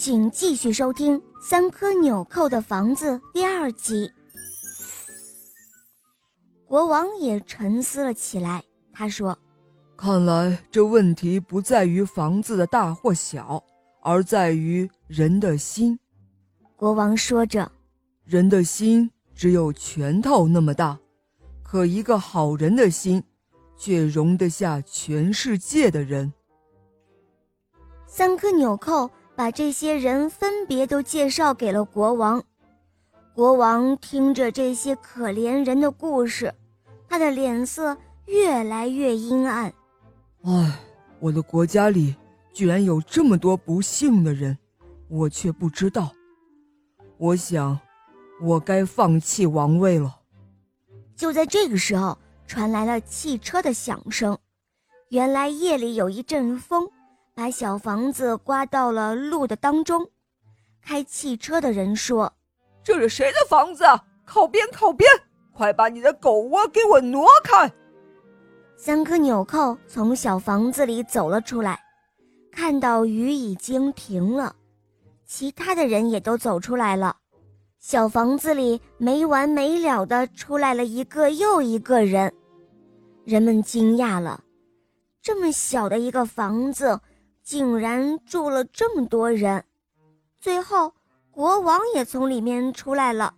[0.00, 4.10] 请继续收听《三颗纽扣的房子》第二集。
[6.64, 9.36] 国王也沉思了起来，他说
[9.98, 13.62] ：“看来这问题不在于房子的大或小，
[14.00, 16.00] 而在于人的心。”
[16.76, 17.70] 国王说着
[18.24, 20.98] ：“人的心只有拳头那么大，
[21.62, 23.22] 可一个好人的心，
[23.76, 26.32] 却容得下全世界的人。”
[28.08, 29.10] 三颗纽扣。
[29.40, 32.44] 把这些人分别都介绍给了国王。
[33.32, 36.54] 国王听着这些可怜人的故事，
[37.08, 37.96] 他的脸色
[38.26, 39.72] 越来越阴暗。
[40.42, 40.78] 唉，
[41.20, 42.14] 我的国家里
[42.52, 44.58] 居然有这么多不幸的人，
[45.08, 46.12] 我却不知道。
[47.16, 47.80] 我想，
[48.42, 50.18] 我该放弃王位了。
[51.16, 54.36] 就在这个时候，传来了汽车的响声。
[55.08, 56.86] 原来夜里有一阵风。
[57.40, 60.06] 把小房子刮到了路的当中，
[60.82, 62.30] 开汽车的人说
[62.84, 63.82] ：“这是谁的房子？
[64.26, 65.10] 靠边，靠边！
[65.50, 67.72] 快把你的狗窝给我挪开！”
[68.76, 71.80] 三颗纽扣从小房子里走了出来，
[72.52, 74.54] 看到雨已经停了，
[75.24, 77.16] 其他的人也都走出来了。
[77.78, 82.30] 小房子里没完没了的出来了一个又一个人，
[83.24, 84.44] 人们惊讶了，
[85.22, 87.00] 这么小的一个房子。
[87.42, 89.64] 竟然住了这么多人，
[90.40, 90.92] 最后
[91.30, 93.34] 国王也从里面出来了，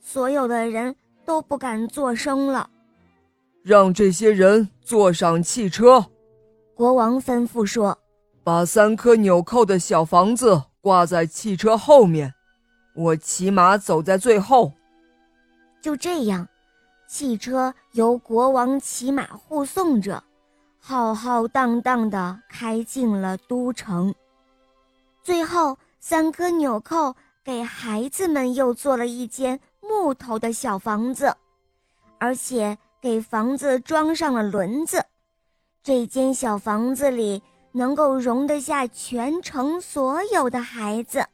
[0.00, 2.70] 所有的人都不敢作声了。
[3.62, 6.06] 让这些人坐上汽车，
[6.74, 7.98] 国王吩咐说
[8.42, 12.32] ：“把三颗纽扣的小房子挂在汽车后面，
[12.94, 14.72] 我骑马走在最后。”
[15.82, 16.48] 就这样，
[17.08, 20.22] 汽车由国王骑马护送着。
[20.82, 24.12] 浩浩荡荡地开进了都城，
[25.22, 27.14] 最后三颗纽扣
[27.44, 31.36] 给孩子们又做了一间木头的小房子，
[32.18, 35.04] 而且给房子装上了轮子。
[35.82, 37.42] 这间小房子里
[37.72, 41.24] 能够容得下全城所有的孩子，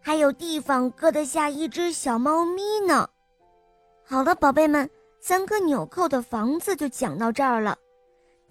[0.00, 3.08] 还有地方搁得下一只小猫咪呢。
[4.04, 4.90] 好了，宝贝们，
[5.20, 7.78] 三颗纽扣的房子就讲到这儿了。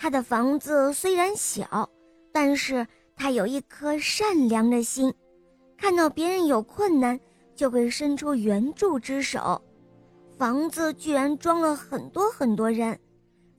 [0.02, 1.88] 他的房子虽然小，
[2.34, 5.14] 但是他有一颗善良的心，
[5.78, 7.20] 看到别人有困难，
[7.56, 9.62] 就会伸出援助之手。
[10.40, 13.00] 房子居然装了很多很多人。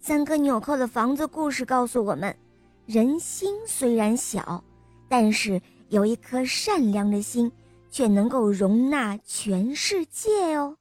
[0.00, 2.36] 三颗纽扣的房子故事告诉我们：
[2.86, 4.64] 人心虽然小，
[5.08, 7.52] 但是有一颗善良的心，
[7.88, 10.76] 却能够容纳全世界哦。